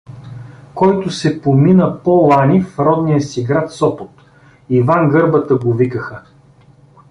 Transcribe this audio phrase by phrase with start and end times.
[0.75, 4.09] Който се помина по-лани в родния си град Сопот:
[4.69, 6.21] „Иван Гърбата го викаха.“